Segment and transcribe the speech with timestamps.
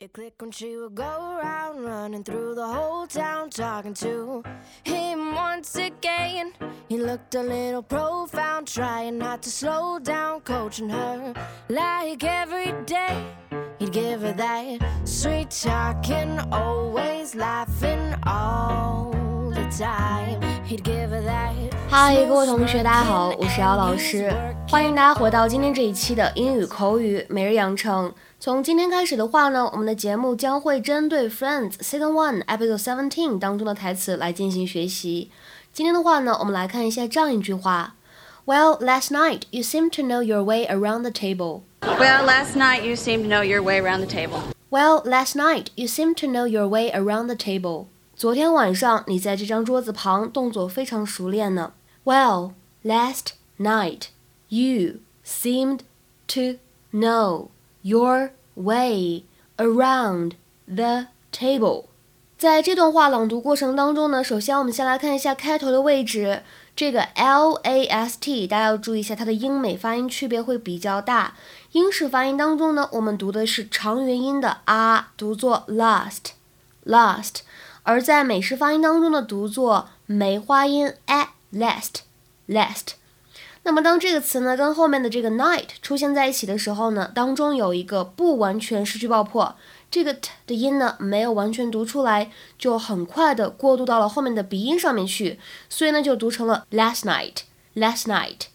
[0.00, 4.42] It clicked when she would go around running through the whole town talking to
[4.84, 6.52] him once again.
[6.86, 11.32] He looked a little profound, trying not to slow down, coaching her
[11.70, 13.24] like every day.
[13.78, 19.12] He'd give her that sweet talking, always laughing all
[19.50, 20.42] the time.
[20.66, 21.54] He'd give her that.
[21.88, 24.30] 嗨，各位同学，大家好，我是姚老师，
[24.68, 28.12] 欢迎大家回到今天这一期的英语口语每日养成。
[28.40, 35.30] 从今天开始的话呢，我们的节目将会针对《Friends》Season One Episode Seventeen 当中的台词来进行学习。
[35.72, 37.94] 今天的话呢，我们来看一下这样一句话：
[38.44, 41.62] Well, last night you seemed to know your way around the table.
[41.80, 44.54] Well, last night you seemed to know your way around the table.
[44.70, 47.86] Well, last night you seemed to know your way around the table.
[48.14, 51.72] 昨天晚上你在这张桌子旁动作非常熟练呢。
[52.04, 52.52] Well,
[52.84, 54.08] last night
[54.48, 55.80] you seemed
[56.28, 56.58] to
[56.92, 57.48] know
[57.81, 59.23] your way
[59.57, 60.33] around
[60.67, 61.85] the table。
[62.37, 66.41] 在这段话朗读过程当中呢，首先我们先来看一下开头的位置，
[66.75, 71.35] 这个 l a s t，大家要注意一下它的英美发音区别会比较大。
[71.73, 77.41] 英式发音当中呢，我们读的是长元音的 r，读作 last，last；
[77.83, 82.95] 而在美式发音当中的读作梅花音 a，last，last。
[83.63, 89.55] 那么当这个词呢跟后面的这个 night 出现在一起的时候呢，当中有一个不完全失去爆破，
[89.91, 95.39] 这个 t 的音呢没有完全读出来，就很快的过渡到了后面的鼻音上面去，
[95.69, 98.47] 所以呢就读成了 last night，last night。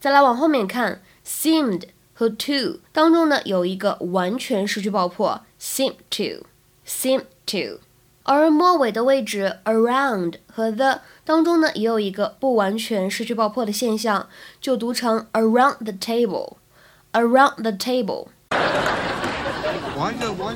[0.00, 7.80] 再来往后面看，seemed 和 to 当中呢有一个完全失去爆破，seem to，seem to。
[8.23, 14.27] 而末尾的位置 around 和 the 当中呢，也有一个不完全失去爆破的现象，
[14.61, 20.33] 就读成 around the table。around the table。Why no?
[20.33, 20.55] Why?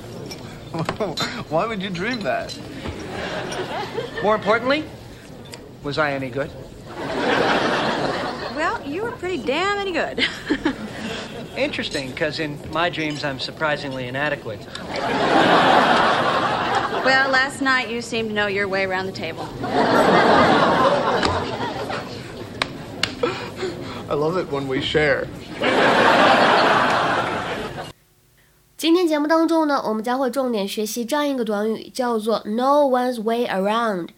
[1.49, 2.53] Why would you dream that?
[4.21, 4.83] More importantly,
[5.83, 6.49] was I any good?
[8.55, 10.25] Well, you were pretty damn any good.
[11.57, 14.59] Interesting, because in my dreams I'm surprisingly inadequate.
[17.08, 19.48] Well, last night you seemed to know your way around the table.
[24.10, 25.26] I love it when we share.
[28.76, 34.08] 今天节目当中呢，我们将会重点学习这样一个短语，叫做 “know one's way around”。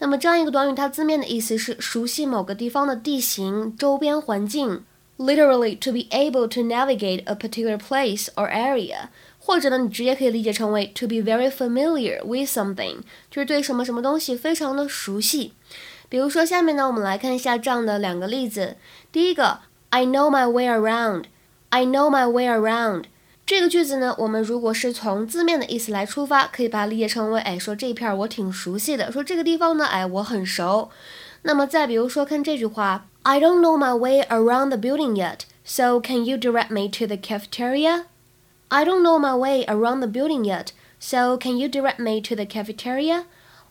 [0.00, 4.84] 那么这样一个短语，它字面的意思是熟悉某个地方的地形、周边环境。
[5.16, 9.10] Literally, to be able to navigate a particular place or area
[9.46, 13.00] 或者呢，你直接可以理解成为 to be very familiar with something，
[13.30, 15.52] 就是对什么什么东西非常的熟悉。
[16.08, 18.76] 比如说，下面呢，我们来看一下这样的两个例子。
[19.12, 19.58] 第一个
[19.90, 21.24] ，I know my way around。
[21.68, 23.04] I know my way around。
[23.44, 30.88] 这个句子呢，我们如果是从字面的意思来出发，可以把它理解成为，哎，说这一片我挺熟悉的，说这个地方呢，哎，我很熟。
[31.42, 38.04] 那么再比如说，看这句话，I don't know my way around the building yet，so can you direct me to the cafeteria？
[38.68, 42.44] I don't know my way around the building yet, so can you direct me to the
[42.44, 43.24] cafeteria?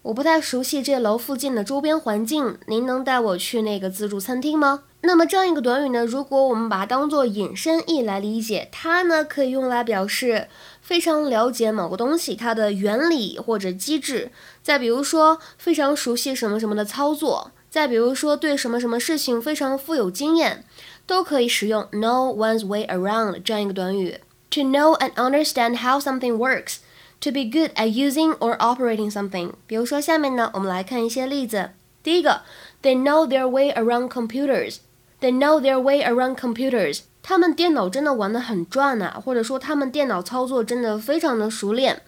[0.04, 4.84] 我不太熟悉这楼附近的周边环境，您能带我去那个自助餐厅吗？
[5.02, 10.48] 那么这样一个短语呢，如果我们把它当做引申义来理解，它呢可以用来表示
[10.82, 14.32] 非常了解某个东西它的原理或者机制。
[14.62, 17.52] 再比如说，非常熟悉什么什么的操作。
[17.70, 20.66] 再比如说，对什么什么事情非常富有经验，
[21.06, 24.20] 都可以使用 know one's way around 这样一个短语。
[24.53, 26.79] to know and understand how something works,
[27.21, 29.53] to be good at using or operating something。
[29.67, 31.71] 比如说，下面呢，我们来看一些例子。
[32.03, 32.43] 第一个，
[32.83, 34.79] They know their way around computers.
[35.21, 37.01] They know their way around computers.
[37.23, 42.03] 他们电脑真的玩得很转呐、啊，或者说他们电脑操作真的非常的熟练。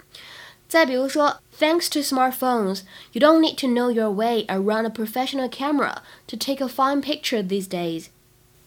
[0.68, 2.82] 再比如说，Thanks to smartphones,
[3.12, 5.96] you don't need to know your way around a professional camera
[6.28, 8.06] to take a fine picture these days.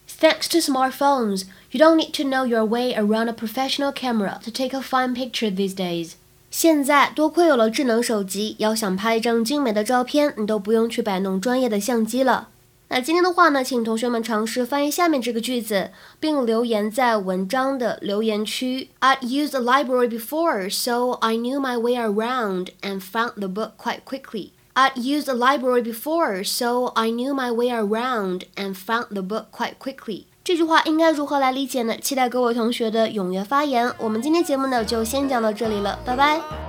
[0.08, 4.50] Thanks to smartphones, you don't need to know your way around a professional camera to
[4.50, 6.12] take a fine picture these days.
[6.50, 12.48] 现在多亏有了智能手机，要想拍一张精美的照片，你都不用去摆弄专业的相机了。
[12.88, 15.90] 那今天的话呢，请同学们尝试翻译下面这个句子，
[16.20, 18.90] 并留言在文章的留言区。
[19.00, 24.04] I'd used the library before, so I knew my way around and found the book quite
[24.04, 24.50] quickly.
[24.79, 29.47] I used the library before, so I knew my way around and found the book
[29.51, 30.23] quite quickly.
[30.41, 31.97] 这句话应该如何来理解呢？
[31.97, 33.93] 期待各位同学的踊跃发言。
[33.97, 36.68] 我们今天节目呢就先讲到这里了，拜拜。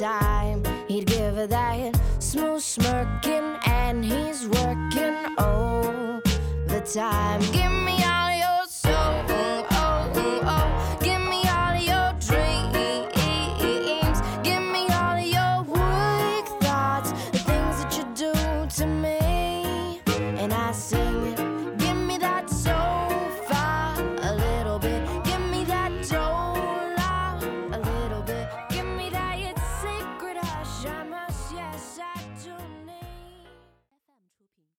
[0.00, 0.62] Time.
[0.88, 6.22] He'd give her that smooth smirking, and he's working all
[6.66, 7.40] the time.
[7.52, 8.02] Give me